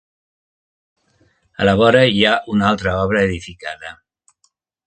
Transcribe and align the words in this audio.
A 1.59 1.67
la 1.69 1.75
vora 1.83 2.01
hi 2.15 2.25
ha 2.25 2.33
una 2.57 2.67
altra 2.73 2.97
obra 3.05 3.23
edificada. 3.29 3.97